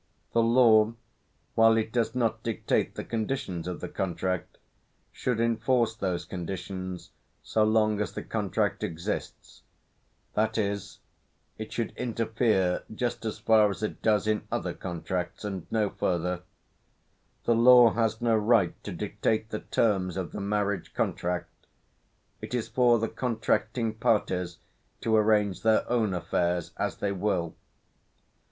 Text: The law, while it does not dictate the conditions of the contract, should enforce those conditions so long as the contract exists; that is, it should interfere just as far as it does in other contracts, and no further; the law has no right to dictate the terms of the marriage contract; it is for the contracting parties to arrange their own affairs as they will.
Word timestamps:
The 0.33 0.41
law, 0.41 0.95
while 1.53 1.77
it 1.77 1.91
does 1.91 2.15
not 2.15 2.41
dictate 2.41 2.95
the 2.95 3.03
conditions 3.03 3.67
of 3.67 3.81
the 3.81 3.87
contract, 3.87 4.57
should 5.11 5.39
enforce 5.39 5.95
those 5.95 6.25
conditions 6.25 7.11
so 7.43 7.63
long 7.63 8.01
as 8.01 8.11
the 8.11 8.23
contract 8.23 8.81
exists; 8.83 9.61
that 10.33 10.57
is, 10.57 11.01
it 11.59 11.71
should 11.71 11.91
interfere 11.95 12.81
just 12.91 13.25
as 13.25 13.37
far 13.37 13.69
as 13.69 13.83
it 13.83 14.01
does 14.01 14.25
in 14.25 14.41
other 14.51 14.73
contracts, 14.73 15.45
and 15.45 15.67
no 15.69 15.91
further; 15.91 16.41
the 17.43 17.53
law 17.53 17.91
has 17.91 18.21
no 18.21 18.35
right 18.35 18.83
to 18.83 18.91
dictate 18.91 19.49
the 19.49 19.59
terms 19.59 20.17
of 20.17 20.31
the 20.31 20.41
marriage 20.41 20.95
contract; 20.95 21.67
it 22.41 22.55
is 22.55 22.67
for 22.67 22.97
the 22.97 23.07
contracting 23.07 23.93
parties 23.93 24.57
to 25.01 25.15
arrange 25.15 25.61
their 25.61 25.87
own 25.87 26.15
affairs 26.15 26.71
as 26.77 26.97
they 26.97 27.11
will. 27.11 27.53